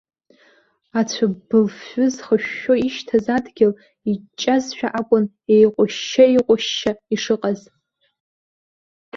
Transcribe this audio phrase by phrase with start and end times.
[0.99, 3.73] Ацәыббылфҩы зхышәшәо ишьҭаз адгьыл,
[4.11, 7.61] иҷҷазшәа акәын еиҟәышьшьа-еиҟәышьшьа ишыҟаз.